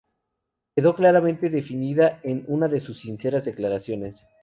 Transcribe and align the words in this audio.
quedó 0.75 0.95
claramente 0.95 1.51
definida 1.51 2.21
en 2.23 2.43
una 2.47 2.67
de 2.67 2.79
sus 2.79 3.01
sinceras 3.01 3.45
declaraciones: 3.45 4.23